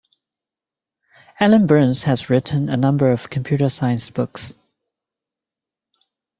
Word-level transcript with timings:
Alan 1.39 1.67
Burns 1.67 2.01
has 2.01 2.27
written 2.27 2.69
a 2.69 2.75
number 2.75 3.11
of 3.11 3.29
computer 3.29 3.69
science 3.69 4.09
books. 4.09 4.57